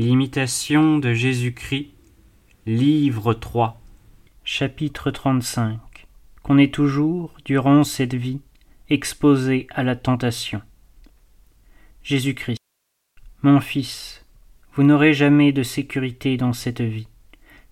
[0.00, 1.88] L'imitation de Jésus-Christ,
[2.66, 3.80] livre 3,
[4.44, 5.80] Chapitre 35
[6.44, 8.40] Qu'on est toujours, durant cette vie,
[8.90, 10.62] exposé à la tentation.
[12.04, 12.60] Jésus-Christ
[13.42, 14.24] Mon fils,
[14.74, 17.08] vous n'aurez jamais de sécurité dans cette vie,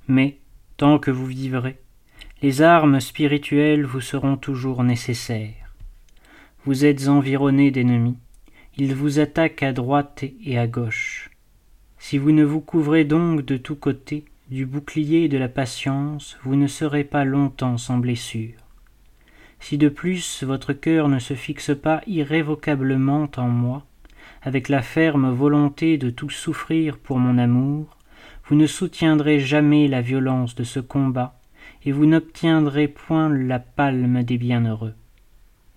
[0.09, 0.39] mais,
[0.79, 1.79] tant que vous vivrez,
[2.43, 5.77] les armes spirituelles vous seront toujours nécessaires.
[6.65, 8.19] Vous êtes environné d'ennemis,
[8.77, 11.16] ils vous attaquent à droite et à gauche.
[12.09, 16.55] Si vous ne vous couvrez donc de tous côtés du bouclier de la patience, vous
[16.55, 18.55] ne serez pas longtemps sans blessure.
[19.59, 23.85] Si de plus votre cœur ne se fixe pas irrévocablement en moi,
[24.43, 27.97] avec la ferme volonté de tout souffrir pour mon amour,
[28.45, 31.41] vous ne soutiendrez jamais la violence de ce combat,
[31.85, 34.95] et vous n'obtiendrez point la palme des bienheureux.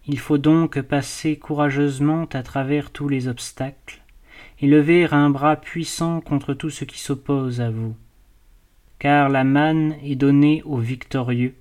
[0.06, 4.04] Il faut donc passer courageusement à travers tous les obstacles,
[4.62, 7.96] et lever un bras puissant contre tout ce qui s'oppose à vous.
[9.00, 11.56] Car la manne est donnée aux victorieux,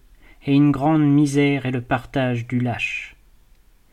[0.46, 3.16] et une grande misère est le partage du lâche.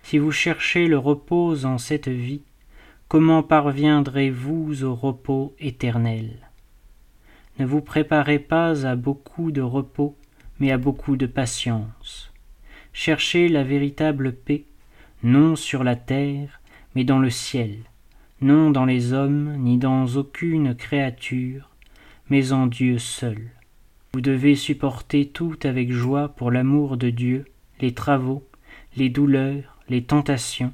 [0.03, 2.41] Si vous cherchez le repos en cette vie,
[3.07, 6.31] comment parviendrez-vous au repos éternel?
[7.59, 10.15] Ne vous préparez pas à beaucoup de repos,
[10.59, 12.31] mais à beaucoup de patience.
[12.93, 14.63] Cherchez la véritable paix,
[15.23, 16.61] non sur la terre,
[16.95, 17.75] mais dans le ciel,
[18.41, 21.69] non dans les hommes, ni dans aucune créature,
[22.29, 23.51] mais en Dieu seul.
[24.13, 27.45] Vous devez supporter tout avec joie pour l'amour de Dieu,
[27.79, 28.47] les travaux,
[28.97, 30.73] les douleurs, les tentations,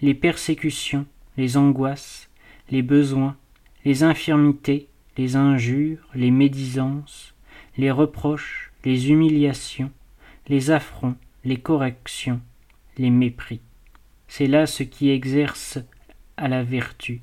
[0.00, 2.28] les persécutions, les angoisses,
[2.70, 3.36] les besoins,
[3.84, 7.34] les infirmités, les injures, les médisances,
[7.76, 9.90] les reproches, les humiliations,
[10.48, 12.40] les affronts, les corrections,
[12.96, 13.60] les mépris.
[14.28, 15.78] C'est là ce qui exerce
[16.38, 17.20] à la vertu,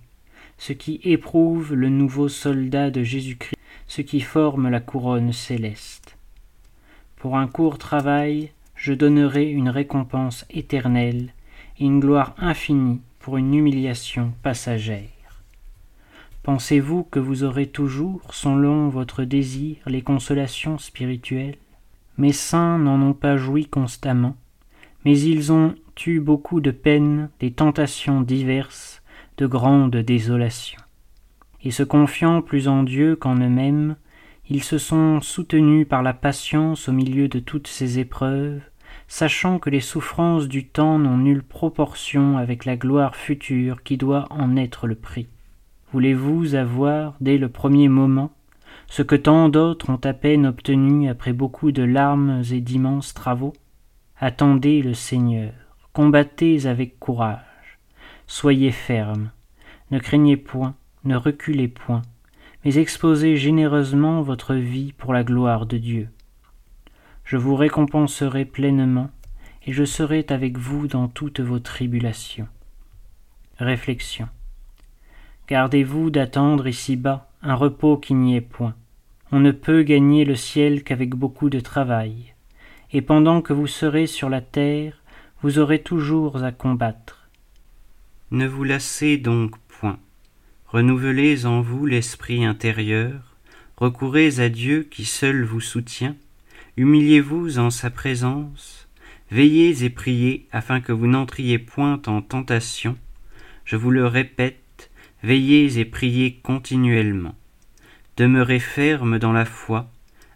[0.57, 6.17] ce qui éprouve le nouveau soldat de Jésus-Christ, ce qui forme la couronne céleste.
[7.17, 11.33] Pour un court travail, je donnerai une récompense éternelle
[11.79, 15.09] et une gloire infinie pour une humiliation passagère.
[16.43, 21.57] Pensez-vous que vous aurez toujours, selon votre désir, les consolations spirituelles?
[22.17, 24.35] Mes saints n'en ont pas joui constamment,
[25.03, 25.73] mais ils ont
[26.05, 29.01] eu beaucoup de peines, des tentations diverses,
[29.37, 30.81] de grandes désolations.
[31.61, 33.95] Et se confiant plus en Dieu qu'en eux-mêmes,
[34.49, 38.61] ils se sont soutenus par la patience au milieu de toutes ces épreuves,
[39.07, 44.27] sachant que les souffrances du temps n'ont nulle proportion avec la gloire future qui doit
[44.29, 45.27] en être le prix.
[45.91, 48.31] Voulez-vous avoir, dès le premier moment,
[48.87, 53.53] ce que tant d'autres ont à peine obtenu après beaucoup de larmes et d'immenses travaux?
[54.19, 55.53] Attendez le Seigneur,
[55.93, 57.39] combattez avec courage,
[58.27, 59.31] Soyez ferme,
[59.91, 62.01] ne craignez point, ne reculez point,
[62.63, 66.09] mais exposez généreusement votre vie pour la gloire de Dieu.
[67.23, 69.09] Je vous récompenserai pleinement,
[69.65, 72.47] et je serai avec vous dans toutes vos tribulations.
[73.57, 74.27] Réflexion.
[75.47, 78.73] Gardez-vous d'attendre ici-bas un repos qui n'y est point.
[79.31, 82.33] On ne peut gagner le ciel qu'avec beaucoup de travail,
[82.91, 85.01] et pendant que vous serez sur la terre,
[85.41, 87.14] vous aurez toujours à combattre.
[88.31, 89.99] Ne vous lassez donc point.
[90.65, 93.37] Renouvelez en vous l'esprit intérieur,
[93.77, 96.15] recourez à Dieu qui seul vous soutient,
[96.75, 98.87] humiliez-vous en sa présence,
[99.29, 102.97] veillez et priez afin que vous n'entriez point en tentation.
[103.63, 104.89] Je vous le répète,
[105.21, 107.35] veillez et priez continuellement.
[108.17, 109.91] Demeurez ferme dans la foi,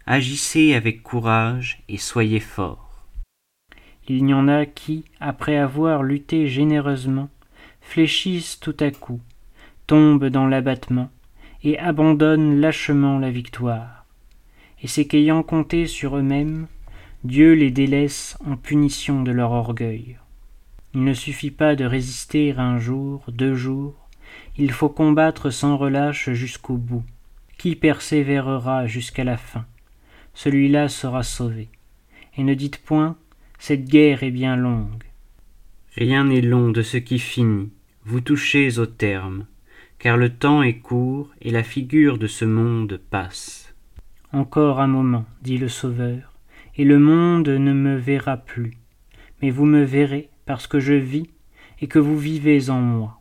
[0.06, 3.08] agissez avec courage et soyez forts.
[4.06, 7.28] Il y en a qui, après avoir lutté généreusement,
[7.90, 9.20] fléchissent tout à coup,
[9.88, 11.10] tombent dans l'abattement,
[11.64, 14.06] et abandonnent lâchement la victoire.
[14.80, 16.68] Et c'est qu'ayant compté sur eux-mêmes,
[17.24, 20.18] Dieu les délaisse en punition de leur orgueil.
[20.94, 24.08] Il ne suffit pas de résister un jour, deux jours,
[24.56, 27.04] il faut combattre sans relâche jusqu'au bout.
[27.58, 29.66] Qui persévérera jusqu'à la fin?
[30.32, 31.68] Celui-là sera sauvé.
[32.36, 33.16] Et ne dites point,
[33.58, 35.04] cette guerre est bien longue.
[35.96, 37.70] Rien n'est long de ce qui finit,
[38.04, 39.46] vous touchez au terme,
[39.98, 43.74] car le temps est court et la figure de ce monde passe.
[44.32, 46.32] Encore un moment, dit le Sauveur,
[46.76, 48.76] et le monde ne me verra plus,
[49.42, 51.28] mais vous me verrez parce que je vis
[51.80, 53.20] et que vous vivez en moi.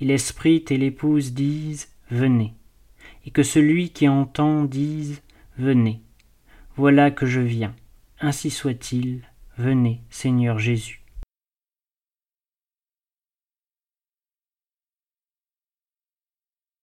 [0.00, 2.52] Et l'Esprit et l'Épouse disent Venez,
[3.26, 5.22] et que celui qui entend dise
[5.58, 6.00] Venez.
[6.76, 7.74] Voilà que je viens.
[8.20, 9.22] Ainsi soit-il.
[9.56, 11.03] Venez, Seigneur Jésus.